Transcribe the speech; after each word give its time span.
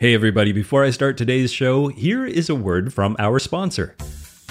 Hey, 0.00 0.14
everybody, 0.14 0.52
before 0.52 0.82
I 0.82 0.92
start 0.92 1.18
today's 1.18 1.52
show, 1.52 1.88
here 1.88 2.24
is 2.24 2.48
a 2.48 2.54
word 2.54 2.94
from 2.94 3.16
our 3.18 3.38
sponsor. 3.38 3.94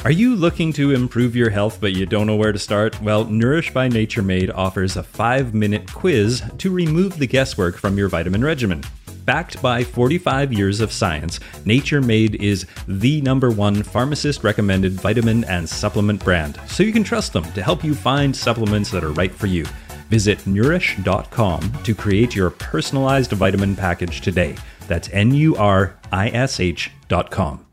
Are 0.03 0.11
you 0.11 0.35
looking 0.35 0.71
to 0.73 0.91
improve 0.91 1.35
your 1.35 1.49
health 1.49 1.81
but 1.81 1.93
you 1.93 2.05
don't 2.05 2.27
know 2.27 2.35
where 2.35 2.51
to 2.51 2.59
start? 2.59 3.01
Well, 3.01 3.25
Nurish 3.25 3.73
by 3.73 3.87
Nature 3.87 4.21
Made 4.21 4.51
offers 4.51 4.95
a 4.95 5.01
five 5.01 5.55
minute 5.55 5.91
quiz 5.91 6.43
to 6.59 6.69
remove 6.69 7.17
the 7.17 7.25
guesswork 7.25 7.77
from 7.77 7.97
your 7.97 8.09
vitamin 8.09 8.43
regimen. 8.43 8.83
Backed 9.25 9.59
by 9.59 9.83
45 9.83 10.53
years 10.53 10.81
of 10.81 10.91
science, 10.91 11.39
Nature 11.65 11.99
Made 11.99 12.35
is 12.35 12.67
the 12.87 13.19
number 13.21 13.49
one 13.49 13.81
pharmacist 13.81 14.43
recommended 14.43 14.91
vitamin 15.01 15.45
and 15.45 15.67
supplement 15.67 16.23
brand, 16.23 16.61
so 16.67 16.83
you 16.83 16.93
can 16.93 17.03
trust 17.03 17.33
them 17.33 17.51
to 17.53 17.63
help 17.63 17.83
you 17.83 17.95
find 17.95 18.35
supplements 18.35 18.91
that 18.91 19.03
are 19.03 19.13
right 19.13 19.33
for 19.33 19.47
you. 19.47 19.65
Visit 20.09 20.37
nurish.com 20.41 21.73
to 21.83 21.95
create 21.95 22.35
your 22.35 22.51
personalized 22.51 23.31
vitamin 23.31 23.75
package 23.75 24.21
today. 24.21 24.55
That's 24.89 25.07
N 25.13 25.35
U 25.35 25.55
R 25.55 25.99
I 26.11 26.29
S 26.29 26.59
H 26.59 26.89
dot 27.07 27.29
com. 27.29 27.63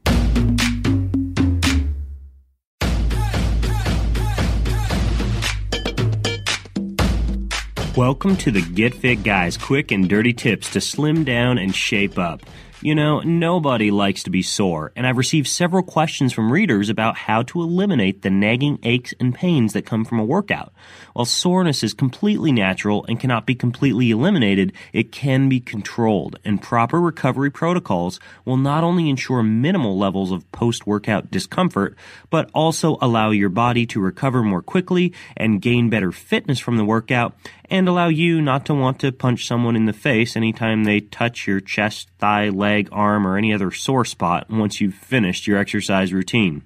Welcome 7.97 8.37
to 8.37 8.51
the 8.51 8.61
Get 8.61 8.95
Fit 8.95 9.23
Guys 9.23 9.57
quick 9.57 9.91
and 9.91 10.07
dirty 10.07 10.35
tips 10.35 10.69
to 10.73 10.83
slim 10.83 11.25
down 11.25 11.57
and 11.57 11.75
shape 11.75 12.19
up. 12.19 12.43
You 12.83 12.95
know, 12.95 13.21
nobody 13.21 13.91
likes 13.91 14.23
to 14.25 14.31
be 14.31 14.43
sore, 14.43 14.93
and 14.95 15.07
I've 15.07 15.17
received 15.17 15.49
several 15.49 15.83
questions 15.83 16.35
from 16.35 16.53
readers 16.53 16.91
about 16.91 17.17
how 17.17 17.43
to 17.45 17.63
eliminate 17.63 18.21
the 18.21 18.29
nagging 18.29 18.79
aches 18.83 19.15
and 19.19 19.35
pains 19.35 19.73
that 19.73 19.87
come 19.87 20.05
from 20.05 20.19
a 20.19 20.25
workout. 20.25 20.75
While 21.15 21.25
soreness 21.25 21.83
is 21.83 21.95
completely 21.95 22.53
natural 22.53 23.07
and 23.09 23.19
cannot 23.19 23.47
be 23.47 23.55
completely 23.55 24.11
eliminated, 24.11 24.75
it 24.93 25.11
can 25.11 25.49
be 25.49 25.59
controlled, 25.59 26.39
and 26.45 26.61
proper 26.61 27.01
recovery 27.01 27.51
protocols 27.51 28.21
will 28.45 28.59
not 28.59 28.85
only 28.85 29.09
ensure 29.09 29.43
minimal 29.43 29.97
levels 29.97 30.31
of 30.31 30.53
post-workout 30.53 31.31
discomfort, 31.31 31.97
but 32.29 32.51
also 32.53 32.99
allow 33.01 33.31
your 33.31 33.49
body 33.49 33.87
to 33.87 34.01
recover 34.01 34.43
more 34.43 34.63
quickly 34.63 35.15
and 35.35 35.63
gain 35.63 35.89
better 35.89 36.13
fitness 36.13 36.59
from 36.59 36.77
the 36.77 36.85
workout, 36.85 37.35
and 37.69 37.89
allow 37.89 38.07
you 38.09 38.41
not 38.41 38.67
to 38.67 38.75
want 38.75 39.01
to 39.01 39.11
punch 39.11 39.47
someone 39.47 39.75
in 39.75 39.87
the 39.87 39.93
face 39.93 40.37
anytime 40.37 40.85
they 40.85 41.01
touch 41.01 41.49
your 41.49 41.59
chest, 41.59 42.09
thigh, 42.19 42.49
leg, 42.49 42.76
arm, 42.93 43.27
or 43.27 43.37
any 43.37 43.53
other 43.53 43.71
sore 43.71 44.05
spot 44.05 44.51
once 44.51 44.81
you've 44.81 44.95
finished 44.95 45.47
your 45.47 45.59
exercise 45.59 46.13
routine. 46.13 46.63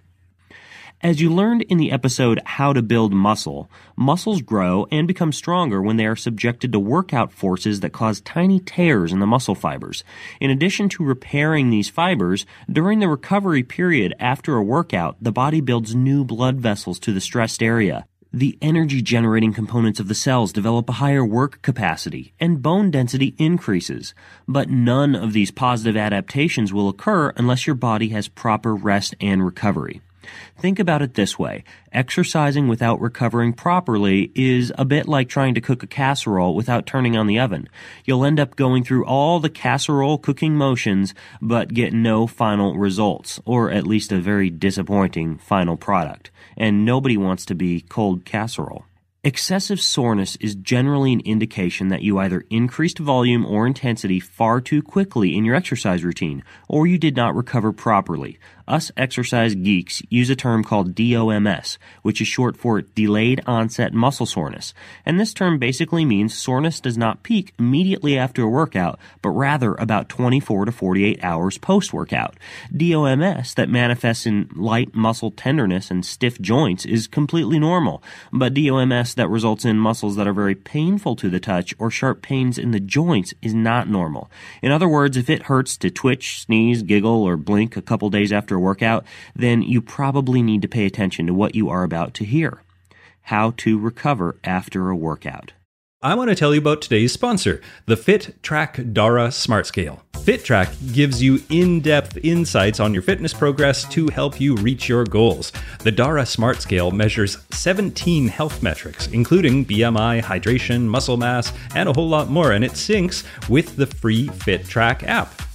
As 1.03 1.19
you 1.19 1.31
learned 1.31 1.63
in 1.63 1.79
the 1.79 1.93
episode 1.93 2.43
How 2.45 2.75
to 2.75 2.83
Build 2.83 3.15
Muscle, 3.15 3.71
muscles 3.97 4.43
grow 4.43 4.87
and 4.91 5.09
become 5.09 5.33
stronger 5.33 5.81
when 5.81 5.97
they 5.97 6.05
are 6.05 6.15
subjected 6.15 6.73
to 6.73 6.79
workout 6.79 7.33
forces 7.33 7.81
that 7.81 7.95
cause 7.95 8.21
tiny 8.21 8.61
tears 8.61 9.11
in 9.11 9.19
the 9.19 9.27
muscle 9.27 9.55
fibers. 9.55 10.05
In 10.41 10.51
addition 10.51 10.91
to 10.91 11.05
repairing 11.05 11.71
these 11.71 11.89
fibers, 11.89 12.45
during 12.71 12.99
the 12.99 13.09
recovery 13.09 13.63
period 13.63 14.15
after 14.21 14.57
a 14.57 14.63
workout, 14.63 15.17
the 15.23 15.33
body 15.33 15.63
builds 15.63 15.95
new 15.95 16.23
blood 16.23 16.61
vessels 16.61 16.99
to 16.99 17.15
the 17.15 17.21
stressed 17.23 17.63
area. 17.63 18.07
The 18.33 18.57
energy 18.63 19.03
generating 19.03 19.53
components 19.53 19.99
of 19.99 20.07
the 20.07 20.15
cells 20.15 20.53
develop 20.53 20.89
a 20.89 21.01
higher 21.03 21.25
work 21.25 21.63
capacity 21.63 22.33
and 22.39 22.63
bone 22.63 22.93
density 22.93 23.35
increases. 23.39 24.15
But 24.47 24.71
none 24.71 25.17
of 25.17 25.33
these 25.33 25.51
positive 25.51 25.97
adaptations 25.97 26.73
will 26.73 26.89
occur 26.89 27.31
unless 27.31 27.67
your 27.67 27.75
body 27.75 28.11
has 28.11 28.29
proper 28.29 28.73
rest 28.73 29.17
and 29.21 29.45
recovery. 29.45 30.01
Think 30.59 30.79
about 30.79 31.03
it 31.03 31.15
this 31.15 31.39
way. 31.39 31.65
Exercising 31.93 32.69
without 32.69 33.01
recovering 33.01 33.53
properly 33.53 34.31
is 34.35 34.73
a 34.77 34.85
bit 34.85 35.09
like 35.09 35.29
trying 35.29 35.55
to 35.55 35.61
cook 35.61 35.83
a 35.83 35.87
casserole 35.87 36.55
without 36.55 36.87
turning 36.87 37.17
on 37.17 37.27
the 37.27 37.39
oven. 37.39 37.69
You'll 38.05 38.25
end 38.25 38.39
up 38.39 38.57
going 38.57 38.85
through 38.85 39.07
all 39.07 39.41
the 39.41 39.51
casserole 39.51 40.19
cooking 40.19 40.55
motions, 40.55 41.15
but 41.41 41.75
get 41.75 41.93
no 41.93 42.27
final 42.27 42.77
results, 42.77 43.41
or 43.45 43.71
at 43.71 43.87
least 43.87 44.13
a 44.13 44.21
very 44.21 44.51
disappointing 44.51 45.39
final 45.39 45.77
product. 45.77 46.31
And 46.57 46.85
nobody 46.85 47.17
wants 47.17 47.45
to 47.47 47.55
be 47.55 47.81
cold 47.81 48.25
casserole. 48.25 48.85
Excessive 49.23 49.83
soreness 49.83 50.37
is 50.37 50.55
generally 50.55 51.13
an 51.13 51.21
indication 51.27 51.89
that 51.89 52.01
you 52.01 52.19
either 52.19 52.43
increased 52.49 52.99
volume 52.99 53.45
or 53.45 53.67
intensity 53.67 54.19
far 54.19 54.63
too 54.63 54.81
quickly 54.81 55.37
in 55.37 55.45
your 55.45 55.55
exercise 55.55 56.03
routine, 56.03 56.43
or 56.69 56.87
you 56.87 56.97
did 56.97 57.17
not 57.17 57.37
recover 57.37 57.71
properly. 57.71 58.39
Us 58.71 58.93
exercise 58.97 59.57
geeks 59.57 60.01
use 60.11 60.31
a 60.31 60.37
term 60.37 60.63
called 60.63 60.95
DOMS, 60.95 61.77
which 62.03 62.21
is 62.21 62.29
short 62.29 62.57
for 62.57 62.81
delayed 62.81 63.43
onset 63.45 63.93
muscle 63.93 64.27
soreness. 64.27 64.73
And 65.05 65.19
this 65.19 65.35
term 65.35 65.59
basically 65.59 66.05
means 66.05 66.39
soreness 66.39 66.81
does 66.81 66.97
not 66.97 67.25
peak 67.25 67.53
immediately 67.59 68.17
after 68.17 68.43
a 68.43 68.49
workout, 68.49 69.01
but 69.23 69.31
rather 69.31 69.75
about 69.75 70.09
24 70.09 70.67
to 70.67 70.73
48 70.73 71.19
hours 71.25 71.59
post 71.59 71.93
workout. 71.93 72.37
DOMS 72.75 73.55
that 73.55 73.69
manifests 73.69 74.25
in 74.25 74.49
light 74.55 74.95
muscle 74.95 75.33
tenderness 75.33 75.91
and 75.91 76.07
stiff 76.07 76.41
joints 76.41 76.87
is 76.87 77.09
completely 77.09 77.59
normal, 77.59 78.01
but 78.33 78.55
DOMS 78.55 79.10
that 79.15 79.29
results 79.29 79.65
in 79.65 79.79
muscles 79.79 80.17
that 80.17 80.27
are 80.27 80.33
very 80.33 80.55
painful 80.55 81.17
to 81.17 81.29
the 81.29 81.41
touch 81.41 81.75
or 81.79 81.91
sharp 81.91 82.23
pains 82.23 82.59
in 82.59 82.71
the 82.71 82.81
joints 82.81 83.35
is 83.43 83.55
not 83.55 83.89
normal. 83.89 84.31
In 84.63 84.73
other 84.73 84.89
words, 84.89 85.17
if 85.17 85.31
it 85.31 85.45
hurts 85.45 85.77
to 85.79 85.91
twitch, 85.91 86.41
sneeze, 86.41 86.83
giggle, 86.83 87.23
or 87.23 87.37
blink 87.37 87.77
a 87.77 87.83
couple 87.83 88.11
days 88.11 88.33
after 88.33 88.57
a 88.57 88.61
workout, 88.61 89.05
then 89.35 89.63
you 89.63 89.81
probably 89.81 90.43
need 90.43 90.63
to 90.63 90.69
pay 90.69 90.87
attention 90.87 91.27
to 91.27 91.35
what 91.35 91.55
you 91.55 91.69
are 91.69 91.83
about 91.83 92.15
to 92.15 92.25
hear. 92.25 92.63
How 93.23 93.53
to 93.59 93.79
recover 93.79 94.37
after 94.45 94.91
a 94.91 94.97
workout. 94.97 95.53
I 96.03 96.15
want 96.15 96.31
to 96.31 96.35
tell 96.35 96.55
you 96.55 96.61
about 96.63 96.81
today's 96.81 97.13
sponsor, 97.13 97.61
the 97.85 97.95
FitTrack 97.95 98.95
Dara 98.95 99.31
Smart 99.31 99.67
Scale. 99.67 100.03
FitTrack 100.15 100.95
gives 100.95 101.23
you 101.23 101.43
in 101.51 101.83
depth 101.83 102.17
insights 102.23 102.81
on 102.81 102.95
your 102.95 103.03
fitness 103.03 103.35
progress 103.35 103.85
to 103.91 104.09
help 104.09 104.41
you 104.41 104.55
reach 104.55 104.89
your 104.89 105.05
goals. 105.05 105.53
The 105.81 105.93
Dara 105.93 106.25
Smart 106.25 106.63
Scale 106.63 106.91
measures 106.91 107.37
17 107.51 108.29
health 108.29 108.63
metrics, 108.63 109.09
including 109.09 109.67
BMI, 109.67 110.23
hydration, 110.23 110.87
muscle 110.87 111.19
mass, 111.19 111.53
and 111.75 111.87
a 111.87 111.93
whole 111.93 112.09
lot 112.09 112.31
more, 112.31 112.53
and 112.53 112.65
it 112.65 112.73
syncs 112.73 113.23
with 113.51 113.77
the 113.77 113.87
free 113.87 114.29
FitTrack 114.29 115.03
app. 115.03 115.43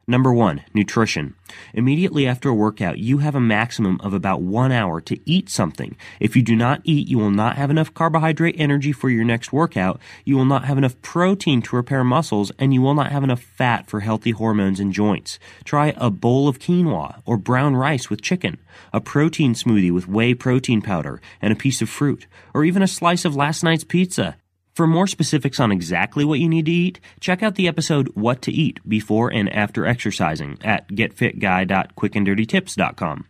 Number 0.07 0.33
one, 0.33 0.65
nutrition. 0.75 1.37
Immediately 1.75 2.27
after 2.27 2.49
a 2.49 2.55
workout, 2.55 2.99
you 2.99 3.19
have 3.19 3.37
a 3.37 3.41
maximum 3.41 4.01
of 4.01 4.13
about 4.13 4.43
one 4.43 4.73
hour 4.73 5.01
to 5.03 5.21
eat 5.25 5.49
something. 5.49 5.97
If 6.19 6.35
you 6.35 6.43
do 6.43 6.57
not 6.57 6.81
eat, 6.83 7.07
you 7.07 7.19
will 7.19 7.31
not 7.31 7.57
have 7.57 7.71
enough 7.71 7.95
carbohydrate 7.95 8.57
energy 8.59 8.91
for 8.91 9.09
your 9.11 9.23
next 9.23 9.53
workout, 9.53 10.01
you 10.25 10.37
will 10.37 10.45
not 10.45 10.65
have 10.65 10.77
enough 10.77 11.01
protein 11.03 11.63
to 11.63 11.77
repair 11.77 12.03
muscles, 12.03 12.51
and 12.59 12.75
you 12.75 12.83
will 12.83 12.95
not 12.95 13.13
have 13.13 13.23
enough 13.23 13.41
fat 13.41 13.87
for 13.87 14.01
healthy 14.01 14.33
hormones 14.33 14.81
and 14.81 14.93
joints. 14.93 15.39
Try 15.65 15.95
a 15.97 16.11
bowl 16.11 16.49
of 16.49 16.59
quinoa 16.59 17.23
or 17.25 17.37
brown 17.37 17.77
rice 17.77 18.11
with 18.11 18.23
chicken, 18.23 18.59
a 18.93 19.01
protein 19.01 19.55
smoothie 19.55 19.93
with 19.93 20.09
whey 20.09 20.35
protein 20.35 20.83
powder 20.83 21.21
and 21.41 21.53
a 21.53 21.57
piece 21.57 21.81
of 21.81 21.89
fruit, 21.89 22.27
or 22.53 22.65
even 22.65 22.83
a 22.83 22.89
slice 22.89 23.25
of 23.25 23.37
last 23.37 23.63
night's 23.63 23.85
pizza. 23.85 24.37
For 24.75 24.87
more 24.87 25.07
specifics 25.07 25.61
on 25.61 25.71
exactly 25.71 26.25
what 26.25 26.41
you 26.41 26.49
need 26.49 26.65
to 26.67 26.73
eat, 26.73 26.99
check 27.21 27.43
out 27.43 27.57
the 27.57 27.69
episode 27.69 28.09
What 28.15 28.41
to 28.43 28.51
Eat 28.51 28.81
Before 28.89 29.31
and 29.31 29.53
After 29.53 29.85
Exercising 29.85 30.57
at 30.63 30.89
getfitguy.quickanddirtytips.com. 30.89 33.27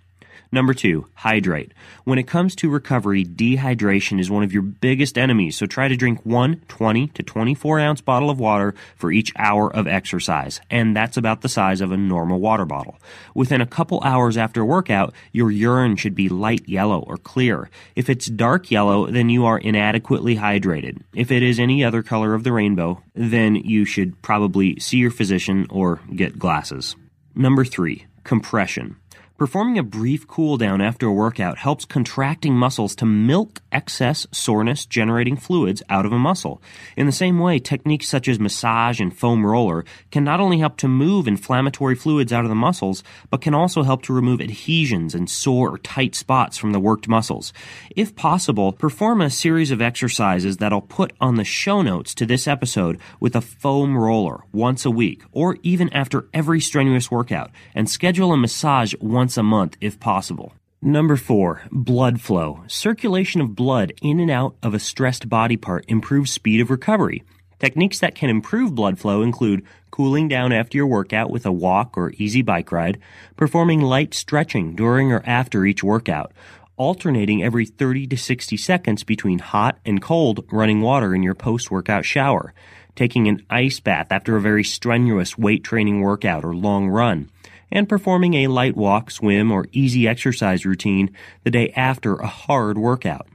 Number 0.54 0.74
two, 0.74 1.06
hydrate. 1.14 1.72
When 2.04 2.18
it 2.18 2.26
comes 2.26 2.54
to 2.56 2.68
recovery, 2.68 3.24
dehydration 3.24 4.20
is 4.20 4.30
one 4.30 4.42
of 4.42 4.52
your 4.52 4.60
biggest 4.60 5.16
enemies, 5.16 5.56
so 5.56 5.64
try 5.64 5.88
to 5.88 5.96
drink 5.96 6.20
one 6.24 6.60
20 6.68 7.06
to 7.08 7.22
24 7.22 7.80
ounce 7.80 8.02
bottle 8.02 8.28
of 8.28 8.38
water 8.38 8.74
for 8.94 9.10
each 9.10 9.32
hour 9.36 9.74
of 9.74 9.86
exercise, 9.86 10.60
and 10.68 10.94
that's 10.94 11.16
about 11.16 11.40
the 11.40 11.48
size 11.48 11.80
of 11.80 11.90
a 11.90 11.96
normal 11.96 12.38
water 12.38 12.66
bottle. 12.66 12.98
Within 13.34 13.62
a 13.62 13.66
couple 13.66 14.02
hours 14.04 14.36
after 14.36 14.62
workout, 14.62 15.14
your 15.32 15.50
urine 15.50 15.96
should 15.96 16.14
be 16.14 16.28
light 16.28 16.68
yellow 16.68 17.00
or 17.00 17.16
clear. 17.16 17.70
If 17.96 18.10
it's 18.10 18.26
dark 18.26 18.70
yellow, 18.70 19.06
then 19.06 19.30
you 19.30 19.46
are 19.46 19.58
inadequately 19.58 20.36
hydrated. 20.36 21.00
If 21.14 21.30
it 21.30 21.42
is 21.42 21.58
any 21.58 21.82
other 21.82 22.02
color 22.02 22.34
of 22.34 22.44
the 22.44 22.52
rainbow, 22.52 23.02
then 23.14 23.54
you 23.54 23.86
should 23.86 24.20
probably 24.20 24.78
see 24.80 24.98
your 24.98 25.10
physician 25.10 25.66
or 25.70 26.00
get 26.14 26.38
glasses. 26.38 26.94
Number 27.34 27.64
three, 27.64 28.04
compression. 28.22 28.96
Performing 29.42 29.76
a 29.76 29.82
brief 29.82 30.28
cool 30.28 30.56
down 30.56 30.80
after 30.80 31.08
a 31.08 31.12
workout 31.12 31.58
helps 31.58 31.84
contracting 31.84 32.54
muscles 32.54 32.94
to 32.94 33.04
milk 33.04 33.60
excess 33.72 34.24
soreness 34.30 34.86
generating 34.86 35.36
fluids 35.36 35.82
out 35.88 36.06
of 36.06 36.12
a 36.12 36.16
muscle. 36.16 36.62
In 36.96 37.06
the 37.06 37.12
same 37.12 37.40
way, 37.40 37.58
techniques 37.58 38.06
such 38.06 38.28
as 38.28 38.38
massage 38.38 39.00
and 39.00 39.12
foam 39.12 39.44
roller 39.44 39.84
can 40.12 40.22
not 40.22 40.38
only 40.38 40.58
help 40.58 40.76
to 40.76 40.86
move 40.86 41.26
inflammatory 41.26 41.96
fluids 41.96 42.32
out 42.32 42.44
of 42.44 42.50
the 42.50 42.54
muscles, 42.54 43.02
but 43.30 43.40
can 43.40 43.52
also 43.52 43.82
help 43.82 44.02
to 44.02 44.12
remove 44.12 44.40
adhesions 44.40 45.12
and 45.12 45.28
sore 45.28 45.70
or 45.70 45.78
tight 45.78 46.14
spots 46.14 46.56
from 46.56 46.70
the 46.70 46.78
worked 46.78 47.08
muscles. 47.08 47.52
If 47.96 48.14
possible, 48.14 48.70
perform 48.70 49.20
a 49.20 49.28
series 49.28 49.72
of 49.72 49.82
exercises 49.82 50.58
that 50.58 50.72
I'll 50.72 50.82
put 50.82 51.14
on 51.20 51.34
the 51.34 51.42
show 51.42 51.82
notes 51.82 52.14
to 52.14 52.26
this 52.26 52.46
episode 52.46 53.00
with 53.18 53.34
a 53.34 53.40
foam 53.40 53.98
roller 53.98 54.44
once 54.52 54.84
a 54.84 54.90
week 54.92 55.24
or 55.32 55.56
even 55.64 55.92
after 55.92 56.28
every 56.32 56.60
strenuous 56.60 57.10
workout 57.10 57.50
and 57.74 57.90
schedule 57.90 58.32
a 58.32 58.36
massage 58.36 58.94
once 59.00 59.31
once 59.32 59.38
a 59.38 59.42
month 59.42 59.78
if 59.80 59.98
possible. 59.98 60.52
Number 60.82 61.16
four, 61.16 61.62
blood 61.70 62.20
flow. 62.20 62.64
Circulation 62.66 63.40
of 63.40 63.56
blood 63.56 63.94
in 64.02 64.20
and 64.20 64.30
out 64.30 64.56
of 64.62 64.74
a 64.74 64.78
stressed 64.78 65.26
body 65.26 65.56
part 65.56 65.86
improves 65.88 66.30
speed 66.30 66.60
of 66.60 66.68
recovery. 66.68 67.22
Techniques 67.58 67.98
that 68.00 68.14
can 68.14 68.28
improve 68.28 68.74
blood 68.74 68.98
flow 68.98 69.22
include 69.22 69.64
cooling 69.90 70.28
down 70.28 70.52
after 70.52 70.76
your 70.76 70.86
workout 70.86 71.30
with 71.30 71.46
a 71.46 71.52
walk 71.52 71.96
or 71.96 72.12
easy 72.18 72.42
bike 72.42 72.70
ride, 72.70 72.98
performing 73.34 73.80
light 73.80 74.12
stretching 74.12 74.74
during 74.76 75.10
or 75.10 75.22
after 75.24 75.64
each 75.64 75.82
workout, 75.82 76.30
alternating 76.76 77.42
every 77.42 77.64
30 77.64 78.08
to 78.08 78.18
60 78.18 78.58
seconds 78.58 79.02
between 79.02 79.38
hot 79.38 79.78
and 79.86 80.02
cold 80.02 80.44
running 80.52 80.82
water 80.82 81.14
in 81.14 81.22
your 81.22 81.34
post 81.34 81.70
workout 81.70 82.04
shower, 82.04 82.52
taking 82.96 83.28
an 83.28 83.42
ice 83.48 83.80
bath 83.80 84.08
after 84.10 84.36
a 84.36 84.42
very 84.42 84.64
strenuous 84.64 85.38
weight 85.38 85.64
training 85.64 86.02
workout 86.02 86.44
or 86.44 86.54
long 86.54 86.90
run, 86.90 87.30
and 87.72 87.88
performing 87.88 88.34
a 88.34 88.46
light 88.46 88.76
walk, 88.76 89.10
swim, 89.10 89.50
or 89.50 89.66
easy 89.72 90.06
exercise 90.06 90.64
routine 90.64 91.10
the 91.42 91.50
day 91.50 91.72
after 91.74 92.14
a 92.14 92.26
hard 92.28 92.78
workout. 92.78 93.26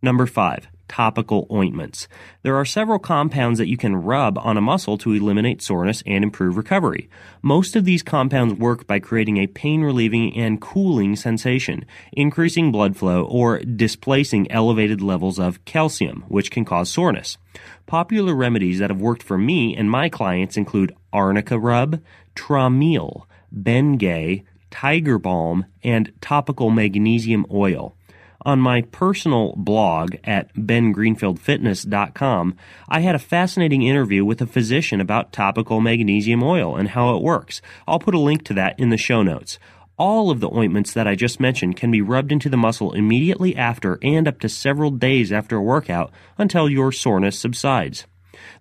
Number 0.00 0.26
five, 0.26 0.68
topical 0.92 1.46
ointments. 1.50 2.06
There 2.42 2.56
are 2.56 2.66
several 2.66 2.98
compounds 2.98 3.58
that 3.58 3.68
you 3.68 3.78
can 3.78 3.96
rub 3.96 4.36
on 4.36 4.58
a 4.58 4.60
muscle 4.60 4.98
to 4.98 5.12
eliminate 5.14 5.62
soreness 5.62 6.02
and 6.06 6.22
improve 6.22 6.58
recovery. 6.58 7.08
Most 7.40 7.76
of 7.76 7.86
these 7.86 8.02
compounds 8.02 8.58
work 8.58 8.86
by 8.86 8.98
creating 8.98 9.38
a 9.38 9.46
pain 9.46 9.80
relieving 9.80 10.36
and 10.36 10.60
cooling 10.60 11.16
sensation, 11.16 11.86
increasing 12.12 12.70
blood 12.70 12.94
flow, 12.94 13.24
or 13.24 13.60
displacing 13.60 14.50
elevated 14.52 15.00
levels 15.00 15.38
of 15.38 15.64
calcium, 15.64 16.24
which 16.28 16.50
can 16.50 16.64
cause 16.66 16.90
soreness. 16.90 17.38
Popular 17.86 18.34
remedies 18.34 18.78
that 18.78 18.90
have 18.90 19.00
worked 19.00 19.22
for 19.22 19.38
me 19.38 19.74
and 19.74 19.90
my 19.90 20.10
clients 20.10 20.58
include 20.58 20.94
arnica 21.10 21.58
rub, 21.58 22.02
Traumeel, 22.34 23.24
Bengay, 23.52 24.44
Tiger 24.70 25.18
Balm, 25.18 25.66
and 25.82 26.12
topical 26.20 26.70
magnesium 26.70 27.44
oil. 27.52 27.96
On 28.44 28.58
my 28.58 28.82
personal 28.82 29.54
blog 29.56 30.16
at 30.24 30.52
bengreenfieldfitness.com, 30.54 32.56
I 32.88 32.98
had 33.00 33.14
a 33.14 33.20
fascinating 33.20 33.82
interview 33.82 34.24
with 34.24 34.42
a 34.42 34.46
physician 34.46 35.00
about 35.00 35.32
topical 35.32 35.80
magnesium 35.80 36.42
oil 36.42 36.74
and 36.74 36.88
how 36.88 37.14
it 37.14 37.22
works. 37.22 37.62
I'll 37.86 38.00
put 38.00 38.16
a 38.16 38.18
link 38.18 38.44
to 38.46 38.54
that 38.54 38.76
in 38.80 38.90
the 38.90 38.96
show 38.96 39.22
notes. 39.22 39.60
All 39.96 40.30
of 40.30 40.40
the 40.40 40.50
ointments 40.50 40.92
that 40.94 41.06
I 41.06 41.14
just 41.14 41.38
mentioned 41.38 41.76
can 41.76 41.92
be 41.92 42.02
rubbed 42.02 42.32
into 42.32 42.48
the 42.48 42.56
muscle 42.56 42.92
immediately 42.92 43.54
after 43.54 44.00
and 44.02 44.26
up 44.26 44.40
to 44.40 44.48
several 44.48 44.90
days 44.90 45.30
after 45.30 45.58
a 45.58 45.62
workout 45.62 46.10
until 46.36 46.68
your 46.68 46.90
soreness 46.90 47.38
subsides. 47.38 48.08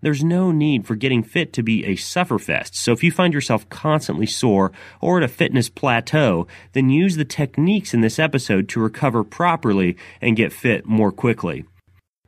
There's 0.02 0.24
no 0.24 0.52
need 0.52 0.86
for 0.86 0.96
getting 0.96 1.24
fit 1.24 1.54
to 1.54 1.64
be 1.64 1.86
a 1.86 1.96
sufferfest. 1.96 2.76
So 2.76 2.92
if 2.92 3.04
you 3.04 3.12
find 3.12 3.34
yourself 3.34 3.68
constantly 3.70 4.26
sore 4.26 4.72
or 5.00 5.18
at 5.18 5.24
a 5.24 5.28
fitness 5.28 5.70
plateau, 5.70 6.48
then 6.74 6.90
use 6.90 7.16
the 7.16 7.26
techniques 7.26 7.94
in 7.94 8.02
this 8.02 8.20
episode 8.20 8.70
to 8.70 8.80
recover 8.80 9.24
properly 9.24 9.98
and 10.22 10.36
get 10.36 10.54
fit 10.54 10.86
more 10.86 11.12
quickly. 11.12 11.66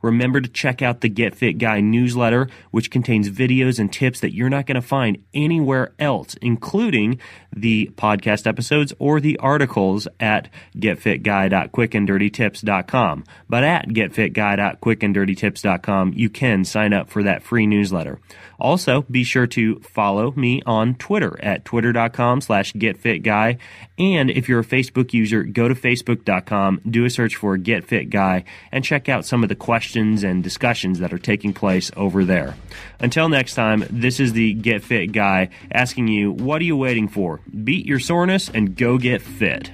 Remember 0.04 0.40
to 0.42 0.48
check 0.48 0.82
out 0.82 1.00
the 1.00 1.08
Get 1.08 1.34
Fit 1.34 1.54
Guy 1.54 1.80
newsletter, 1.80 2.50
which 2.70 2.90
contains 2.90 3.30
videos 3.30 3.78
and 3.78 3.90
tips 3.90 4.20
that 4.20 4.34
you're 4.34 4.50
not 4.50 4.66
going 4.66 4.74
to 4.74 4.82
find 4.82 5.24
anywhere 5.32 5.94
else, 5.98 6.34
including 6.42 7.18
the 7.56 7.90
podcast 7.96 8.46
episodes 8.46 8.92
or 8.98 9.18
the 9.18 9.38
articles 9.38 10.06
at 10.20 10.50
getfitguy.quickanddirtytips.com. 10.76 13.24
But 13.48 13.64
at 13.64 13.88
getfitguy.quickanddirtytips.com, 13.88 16.12
you 16.14 16.28
can 16.28 16.66
sign 16.66 16.92
up 16.92 17.08
for 17.08 17.22
that 17.22 17.42
free 17.42 17.66
newsletter. 17.66 18.20
Also, 18.58 19.06
be 19.10 19.24
sure 19.24 19.46
to 19.46 19.80
follow 19.80 20.32
me 20.32 20.60
on 20.66 20.96
Twitter 20.96 21.42
at 21.42 21.64
twitter.com 21.64 22.42
slash 22.42 22.74
getfitguy. 22.74 23.56
And 23.98 24.30
if 24.30 24.48
you're 24.48 24.60
a 24.60 24.64
Facebook 24.64 25.12
user, 25.12 25.42
go 25.44 25.68
to 25.68 25.74
facebook.com, 25.74 26.80
do 26.88 27.04
a 27.04 27.10
search 27.10 27.36
for 27.36 27.56
Get 27.56 27.84
Fit 27.84 28.10
Guy, 28.10 28.44
and 28.70 28.84
check 28.84 29.08
out 29.08 29.24
some 29.24 29.42
of 29.42 29.48
the 29.48 29.56
questions 29.94 30.24
and 30.24 30.42
discussions 30.42 30.98
that 30.98 31.12
are 31.12 31.18
taking 31.18 31.52
place 31.52 31.92
over 31.96 32.24
there. 32.24 32.56
Until 32.98 33.28
next 33.28 33.54
time, 33.54 33.84
this 33.88 34.18
is 34.18 34.32
the 34.32 34.52
Get 34.54 34.82
Fit 34.82 35.12
Guy 35.12 35.50
asking 35.70 36.08
you, 36.08 36.32
what 36.32 36.60
are 36.60 36.64
you 36.64 36.76
waiting 36.76 37.06
for? 37.06 37.40
Beat 37.62 37.86
your 37.86 38.00
soreness 38.00 38.50
and 38.52 38.74
go 38.74 38.98
get 38.98 39.22
fit. 39.22 39.70